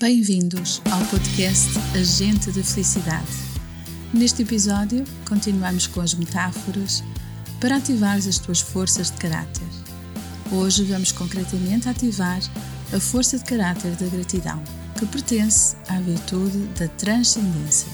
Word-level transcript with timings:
Bem-vindos 0.00 0.80
ao 0.92 1.04
podcast 1.06 1.70
Agente 1.92 2.52
da 2.52 2.62
Felicidade. 2.62 3.26
Neste 4.14 4.42
episódio, 4.42 5.02
continuamos 5.28 5.88
com 5.88 6.00
as 6.00 6.14
metáforas 6.14 7.02
para 7.60 7.78
ativar 7.78 8.16
as 8.16 8.38
tuas 8.38 8.60
forças 8.60 9.10
de 9.10 9.16
caráter. 9.16 9.66
Hoje 10.52 10.84
vamos 10.84 11.10
concretamente 11.10 11.88
ativar 11.88 12.38
a 12.94 13.00
força 13.00 13.38
de 13.38 13.44
caráter 13.44 13.90
da 13.96 14.06
gratidão, 14.06 14.62
que 14.96 15.04
pertence 15.04 15.74
à 15.88 15.98
virtude 15.98 16.58
da 16.78 16.86
transcendência. 16.86 17.88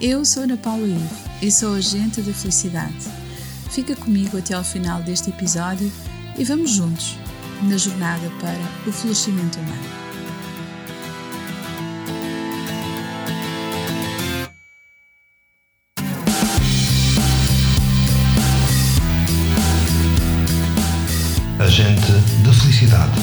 Eu 0.00 0.24
sou 0.24 0.44
Ana 0.44 0.56
Paula 0.56 0.86
Ivo 0.86 1.16
e 1.42 1.52
sou 1.52 1.74
agente 1.74 2.22
da 2.22 2.32
felicidade. 2.32 3.06
Fica 3.70 3.94
comigo 3.94 4.38
até 4.38 4.54
ao 4.54 4.64
final 4.64 5.02
deste 5.02 5.28
episódio 5.28 5.92
e 6.38 6.44
vamos 6.44 6.70
juntos 6.70 7.14
na 7.62 7.76
jornada 7.76 8.30
para 8.40 8.88
o 8.88 8.92
florescimento 8.92 9.58
humano. 9.58 10.07
Felicidade, 22.60 23.20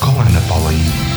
com 0.00 0.20
Ana 0.20 0.40
Paula 0.48 0.72
I. 0.72 1.10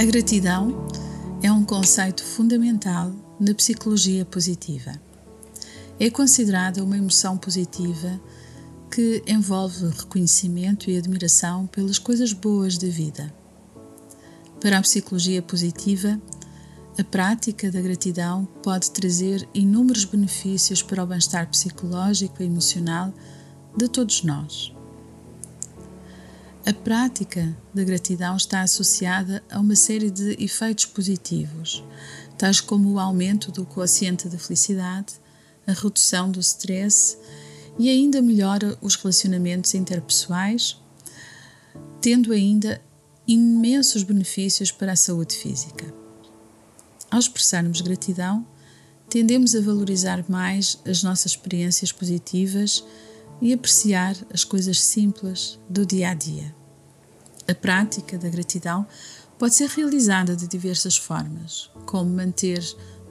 A 0.00 0.04
gratidão 0.04 0.88
é 1.42 1.52
um 1.52 1.64
conceito 1.64 2.24
fundamental 2.24 3.12
na 3.38 3.54
psicologia 3.54 4.24
positiva. 4.24 4.92
É 6.00 6.10
considerada 6.10 6.82
uma 6.82 6.96
emoção 6.96 7.36
positiva 7.36 8.20
que 8.94 9.24
envolve 9.26 9.88
reconhecimento 9.88 10.88
e 10.88 10.96
admiração 10.96 11.66
pelas 11.66 11.98
coisas 11.98 12.32
boas 12.32 12.78
da 12.78 12.86
vida. 12.86 13.34
Para 14.60 14.78
a 14.78 14.82
psicologia 14.82 15.42
positiva, 15.42 16.20
a 16.96 17.02
prática 17.02 17.72
da 17.72 17.80
gratidão 17.80 18.44
pode 18.62 18.92
trazer 18.92 19.48
inúmeros 19.52 20.04
benefícios 20.04 20.80
para 20.80 21.02
o 21.02 21.06
bem-estar 21.08 21.50
psicológico 21.50 22.40
e 22.40 22.46
emocional 22.46 23.12
de 23.76 23.88
todos 23.88 24.22
nós. 24.22 24.72
A 26.64 26.72
prática 26.72 27.52
da 27.74 27.82
gratidão 27.82 28.36
está 28.36 28.62
associada 28.62 29.42
a 29.50 29.58
uma 29.58 29.74
série 29.74 30.08
de 30.08 30.40
efeitos 30.40 30.86
positivos, 30.86 31.82
tais 32.38 32.60
como 32.60 32.92
o 32.92 33.00
aumento 33.00 33.50
do 33.50 33.66
quociente 33.66 34.28
da 34.28 34.38
felicidade, 34.38 35.14
a 35.66 35.72
redução 35.72 36.30
do 36.30 36.38
stress 36.38 37.18
e 37.78 37.88
ainda 37.88 38.22
melhora 38.22 38.78
os 38.80 38.94
relacionamentos 38.96 39.74
interpessoais, 39.74 40.80
tendo 42.00 42.32
ainda 42.32 42.80
imensos 43.26 44.02
benefícios 44.02 44.70
para 44.70 44.92
a 44.92 44.96
saúde 44.96 45.34
física. 45.34 45.92
Ao 47.10 47.18
expressarmos 47.18 47.80
gratidão, 47.80 48.46
tendemos 49.08 49.54
a 49.54 49.60
valorizar 49.60 50.24
mais 50.28 50.78
as 50.86 51.02
nossas 51.02 51.32
experiências 51.32 51.92
positivas 51.92 52.84
e 53.40 53.52
apreciar 53.52 54.16
as 54.32 54.44
coisas 54.44 54.80
simples 54.80 55.58
do 55.68 55.86
dia 55.86 56.10
a 56.10 56.14
dia. 56.14 56.54
A 57.46 57.54
prática 57.54 58.16
da 58.18 58.28
gratidão 58.28 58.86
pode 59.38 59.54
ser 59.54 59.68
realizada 59.68 60.34
de 60.34 60.46
diversas 60.46 60.96
formas, 60.96 61.70
como 61.86 62.10
manter 62.10 62.62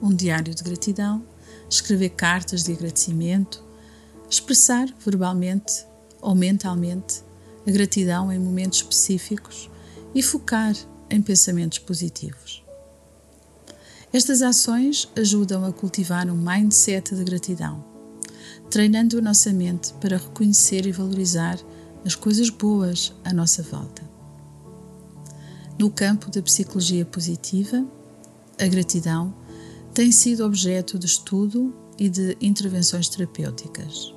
um 0.02 0.14
diário 0.14 0.54
de 0.54 0.62
gratidão, 0.62 1.24
escrever 1.68 2.10
cartas 2.10 2.64
de 2.64 2.72
agradecimento, 2.72 3.64
Expressar 4.28 4.88
verbalmente 4.98 5.86
ou 6.20 6.34
mentalmente 6.34 7.22
a 7.66 7.70
gratidão 7.70 8.32
em 8.32 8.38
momentos 8.38 8.78
específicos 8.78 9.70
e 10.14 10.22
focar 10.22 10.74
em 11.10 11.20
pensamentos 11.20 11.78
positivos. 11.78 12.64
Estas 14.12 14.42
ações 14.42 15.08
ajudam 15.16 15.64
a 15.64 15.72
cultivar 15.72 16.30
um 16.30 16.36
mindset 16.36 17.14
de 17.14 17.24
gratidão, 17.24 17.84
treinando 18.70 19.18
a 19.18 19.20
nossa 19.20 19.52
mente 19.52 19.92
para 19.94 20.16
reconhecer 20.16 20.86
e 20.86 20.92
valorizar 20.92 21.58
as 22.04 22.14
coisas 22.14 22.48
boas 22.48 23.12
à 23.24 23.32
nossa 23.32 23.62
volta. 23.62 24.02
No 25.78 25.90
campo 25.90 26.30
da 26.30 26.40
psicologia 26.40 27.04
positiva, 27.04 27.84
a 28.60 28.66
gratidão 28.66 29.34
tem 29.92 30.12
sido 30.12 30.44
objeto 30.44 30.98
de 30.98 31.06
estudo 31.06 31.74
e 31.98 32.08
de 32.08 32.36
intervenções 32.40 33.08
terapêuticas 33.08 34.14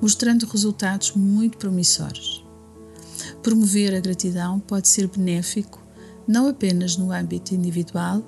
mostrando 0.00 0.46
resultados 0.46 1.12
muito 1.12 1.58
promissores. 1.58 2.44
Promover 3.42 3.94
a 3.94 4.00
gratidão 4.00 4.60
pode 4.60 4.88
ser 4.88 5.08
benéfico 5.08 5.82
não 6.26 6.48
apenas 6.48 6.96
no 6.96 7.12
âmbito 7.12 7.54
individual, 7.54 8.22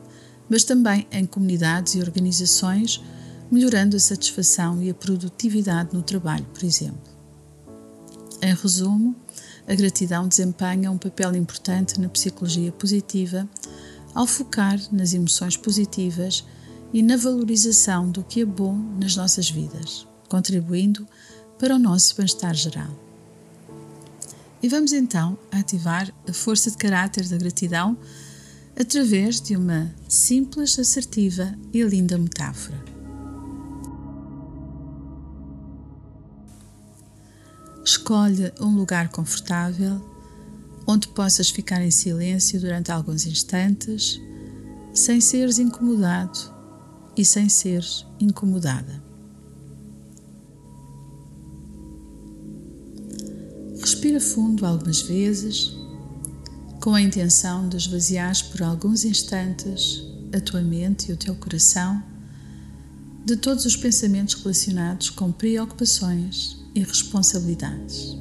mas 0.48 0.64
também 0.64 1.06
em 1.10 1.26
comunidades 1.26 1.94
e 1.94 2.00
organizações, 2.00 3.02
melhorando 3.50 3.96
a 3.96 4.00
satisfação 4.00 4.82
e 4.82 4.90
a 4.90 4.94
produtividade 4.94 5.94
no 5.94 6.02
trabalho, 6.02 6.46
por 6.52 6.64
exemplo. 6.64 7.12
Em 8.42 8.54
resumo, 8.54 9.16
a 9.66 9.74
gratidão 9.74 10.28
desempenha 10.28 10.90
um 10.90 10.98
papel 10.98 11.34
importante 11.34 11.98
na 11.98 12.08
psicologia 12.08 12.70
positiva 12.70 13.48
ao 14.14 14.26
focar 14.26 14.78
nas 14.92 15.14
emoções 15.14 15.56
positivas 15.56 16.44
e 16.96 17.02
na 17.02 17.18
valorização 17.18 18.10
do 18.10 18.24
que 18.24 18.40
é 18.40 18.44
bom 18.46 18.74
nas 18.98 19.16
nossas 19.16 19.50
vidas, 19.50 20.08
contribuindo 20.30 21.06
para 21.58 21.76
o 21.76 21.78
nosso 21.78 22.16
bem-estar 22.16 22.54
geral. 22.54 22.88
E 24.62 24.68
vamos 24.70 24.94
então 24.94 25.38
ativar 25.52 26.10
a 26.26 26.32
força 26.32 26.70
de 26.70 26.78
caráter 26.78 27.28
da 27.28 27.36
gratidão 27.36 27.98
através 28.80 29.42
de 29.42 29.54
uma 29.54 29.94
simples, 30.08 30.78
assertiva 30.78 31.54
e 31.70 31.82
linda 31.82 32.16
metáfora. 32.16 32.82
Escolhe 37.84 38.54
um 38.58 38.74
lugar 38.74 39.10
confortável 39.10 40.00
onde 40.86 41.08
possas 41.08 41.50
ficar 41.50 41.82
em 41.82 41.90
silêncio 41.90 42.58
durante 42.58 42.90
alguns 42.90 43.26
instantes, 43.26 44.18
sem 44.94 45.20
seres 45.20 45.58
incomodado 45.58 46.56
e 47.16 47.25
sem 47.25 47.49
seres 47.49 48.04
incomodada. 48.21 49.03
Respira 53.81 54.21
fundo 54.21 54.66
algumas 54.66 55.03
vezes, 55.03 55.76
com 56.81 56.94
a 56.94 57.00
intenção 57.00 57.69
de 57.69 57.76
esvaziar 57.76 58.32
por 58.50 58.62
alguns 58.62 59.05
instantes 59.05 60.03
a 60.32 60.41
tua 60.41 60.60
mente 60.60 61.10
e 61.10 61.12
o 61.12 61.16
teu 61.16 61.34
coração 61.34 62.03
de 63.25 63.37
todos 63.37 63.65
os 63.65 63.76
pensamentos 63.76 64.34
relacionados 64.34 65.10
com 65.10 65.32
preocupações 65.32 66.56
e 66.75 66.81
responsabilidades. 66.81 68.16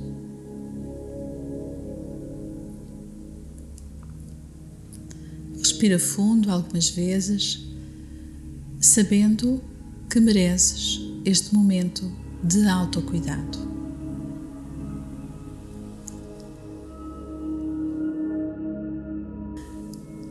Respira 5.57 5.99
fundo 5.99 6.49
algumas 6.51 6.89
vezes, 6.89 7.59
sabendo 8.85 9.61
que 10.09 10.19
mereces 10.19 11.01
este 11.25 11.53
momento 11.55 12.09
de 12.43 12.67
autocuidado. 12.67 13.57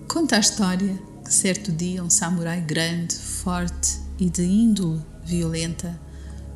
Conta 0.07 0.37
a 0.37 0.39
história 0.39 0.97
que 1.25 1.35
certo 1.35 1.73
dia 1.73 2.05
um 2.05 2.09
samurai 2.09 2.61
grande, 2.61 3.17
forte 3.17 3.99
e 4.19 4.31
de 4.31 4.45
índole 4.45 5.03
violenta 5.25 6.01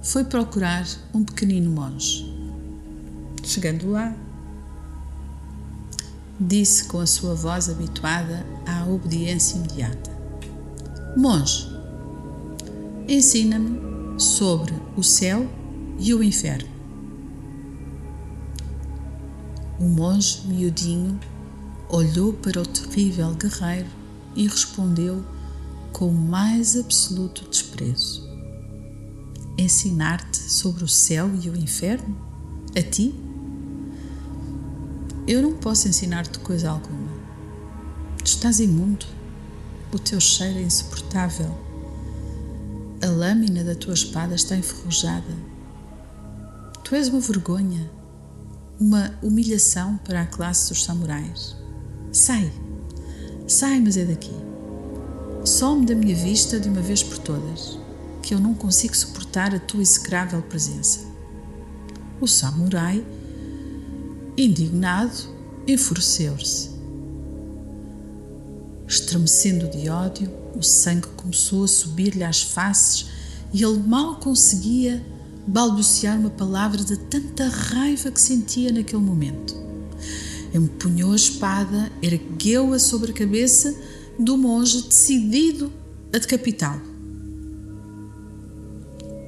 foi 0.00 0.24
procurar 0.24 0.86
um 1.12 1.24
pequenino 1.24 1.70
monge. 1.70 2.32
Chegando 3.42 3.90
lá, 3.90 4.14
disse 6.38 6.84
com 6.84 7.00
a 7.00 7.06
sua 7.06 7.34
voz 7.34 7.68
habituada 7.68 8.46
à 8.64 8.86
obediência 8.86 9.56
imediata: 9.56 10.16
Monge, 11.16 11.77
ensina-me 13.08 14.20
sobre 14.20 14.74
o 14.94 15.02
céu 15.02 15.48
e 15.98 16.12
o 16.12 16.22
inferno. 16.22 16.68
O 19.80 19.84
monge 19.84 20.42
miudinho 20.46 21.18
olhou 21.88 22.34
para 22.34 22.60
o 22.60 22.66
terrível 22.66 23.34
guerreiro 23.34 23.88
e 24.36 24.46
respondeu 24.46 25.24
com 25.90 26.08
o 26.08 26.14
mais 26.14 26.76
absoluto 26.76 27.48
desprezo: 27.48 28.28
Ensinar-te 29.56 30.36
sobre 30.36 30.84
o 30.84 30.88
céu 30.88 31.30
e 31.42 31.48
o 31.48 31.56
inferno? 31.56 32.14
A 32.76 32.82
ti? 32.82 33.14
Eu 35.26 35.40
não 35.40 35.54
posso 35.54 35.88
ensinar-te 35.88 36.38
coisa 36.40 36.70
alguma. 36.70 37.08
Tu 38.18 38.26
estás 38.26 38.60
imundo. 38.60 39.06
o 39.92 39.98
teu 39.98 40.20
cheiro 40.20 40.58
é 40.58 40.62
insuportável. 40.62 41.67
A 43.00 43.06
lâmina 43.06 43.62
da 43.62 43.76
tua 43.76 43.94
espada 43.94 44.34
está 44.34 44.56
enferrujada. 44.56 45.32
Tu 46.82 46.96
és 46.96 47.06
uma 47.08 47.20
vergonha, 47.20 47.88
uma 48.80 49.14
humilhação 49.22 49.96
para 49.98 50.22
a 50.22 50.26
classe 50.26 50.70
dos 50.70 50.82
samurais. 50.82 51.56
Sai, 52.10 52.52
sai, 53.46 53.78
mas 53.78 53.96
é 53.96 54.04
daqui. 54.04 54.32
Some 55.44 55.86
da 55.86 55.94
minha 55.94 56.16
vista 56.16 56.58
de 56.58 56.68
uma 56.68 56.80
vez 56.80 57.00
por 57.00 57.18
todas, 57.18 57.78
que 58.20 58.34
eu 58.34 58.40
não 58.40 58.52
consigo 58.52 58.96
suportar 58.96 59.54
a 59.54 59.60
tua 59.60 59.80
execrável 59.80 60.42
presença. 60.42 61.06
O 62.20 62.26
samurai, 62.26 63.06
indignado, 64.36 65.16
enfureceu-se. 65.68 66.70
Estremecendo 68.88 69.68
de 69.68 69.88
ódio, 69.88 70.28
o 70.58 70.62
sangue 70.62 71.06
começou 71.16 71.64
a 71.64 71.68
subir-lhe 71.68 72.24
às 72.24 72.42
faces 72.42 73.06
e 73.52 73.62
ele 73.62 73.78
mal 73.78 74.16
conseguia 74.16 75.04
balbuciar 75.46 76.18
uma 76.18 76.30
palavra 76.30 76.82
de 76.82 76.96
tanta 76.96 77.48
raiva 77.48 78.10
que 78.10 78.20
sentia 78.20 78.72
naquele 78.72 79.00
momento. 79.00 79.54
Empunhou 80.52 81.12
a 81.12 81.16
espada, 81.16 81.90
ergueu-a 82.02 82.78
sobre 82.78 83.12
a 83.12 83.14
cabeça 83.14 83.74
do 84.18 84.36
monge, 84.36 84.82
decidido 84.82 85.72
a 86.12 86.18
decapitá-lo. 86.18 86.82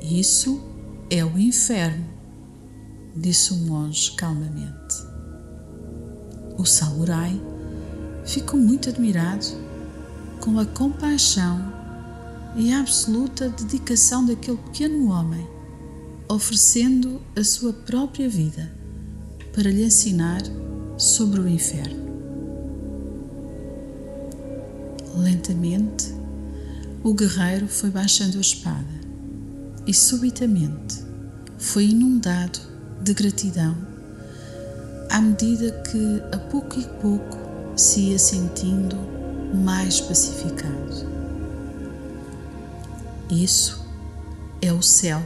Isso 0.02 0.60
é 1.08 1.24
o 1.24 1.38
inferno, 1.38 2.04
disse 3.14 3.52
o 3.52 3.56
monge 3.56 4.12
calmamente. 4.12 4.96
O 6.58 6.64
samurai 6.64 7.40
ficou 8.24 8.58
muito 8.58 8.88
admirado 8.88 9.69
com 10.40 10.58
a 10.58 10.64
compaixão 10.64 11.72
e 12.56 12.72
a 12.72 12.80
absoluta 12.80 13.48
dedicação 13.48 14.24
daquele 14.24 14.56
pequeno 14.56 15.10
homem, 15.10 15.46
oferecendo 16.28 17.20
a 17.36 17.44
sua 17.44 17.72
própria 17.72 18.28
vida 18.28 18.72
para 19.52 19.70
lhe 19.70 19.84
ensinar 19.84 20.42
sobre 20.96 21.40
o 21.40 21.48
inferno. 21.48 22.10
Lentamente, 25.16 26.14
o 27.02 27.12
guerreiro 27.12 27.68
foi 27.68 27.90
baixando 27.90 28.38
a 28.38 28.40
espada 28.40 29.00
e 29.86 29.92
subitamente 29.92 31.04
foi 31.58 31.86
inundado 31.86 32.58
de 33.02 33.12
gratidão 33.12 33.90
à 35.10 35.20
medida 35.20 35.72
que, 35.90 36.22
a 36.32 36.38
pouco 36.38 36.78
e 36.78 36.84
pouco, 37.02 37.36
se 37.76 38.10
ia 38.10 38.18
sentindo 38.18 39.19
mais 39.54 40.00
pacificado. 40.00 41.08
Isso 43.30 43.84
é 44.60 44.72
o 44.72 44.82
céu, 44.82 45.22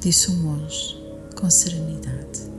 disse 0.00 0.30
o 0.30 0.34
monge 0.34 0.96
com 1.38 1.48
serenidade. 1.50 2.52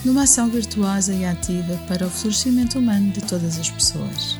numa 0.03 0.23
ação 0.23 0.49
virtuosa 0.49 1.13
e 1.13 1.25
ativa 1.25 1.75
para 1.87 2.05
o 2.05 2.09
florescimento 2.09 2.79
humano 2.79 3.11
de 3.11 3.21
todas 3.21 3.57
as 3.59 3.69
pessoas. 3.69 4.37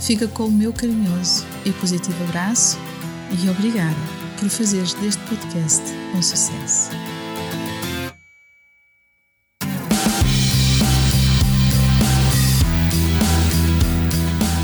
Fica 0.00 0.26
com 0.26 0.46
o 0.46 0.50
meu 0.50 0.72
carinhoso 0.72 1.44
e 1.64 1.72
positivo 1.72 2.22
abraço 2.24 2.78
e 3.42 3.48
obrigada 3.48 3.96
por 4.38 4.48
fazeres 4.48 4.94
deste 4.94 5.22
podcast 5.24 5.82
um 6.14 6.22
sucesso. 6.22 6.90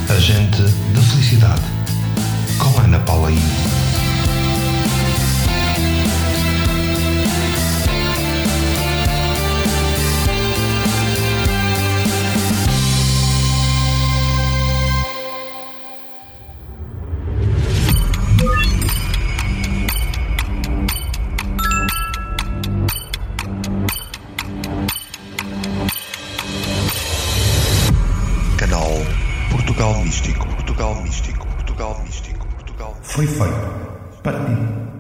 Agente 0.08 0.62
da 0.94 1.00
Felicidade, 1.02 1.62
com 2.58 2.80
Ana 2.80 2.98
Paula 3.00 3.30
Ivo. 3.30 3.77
Místico, 30.08 30.46
Portugal 30.46 30.94
Místico, 31.02 31.46
Portugal 31.46 32.00
Místico, 32.02 32.46
Portugal. 32.46 32.96
Foi 33.02 33.26
feito 33.26 34.22
para 34.22 34.38
ti. 34.38 34.98